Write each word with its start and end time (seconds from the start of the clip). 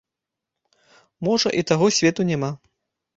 Можа, 1.27 1.51
і 1.59 1.65
таго 1.73 1.85
свету 1.99 2.21
няма? 2.31 2.51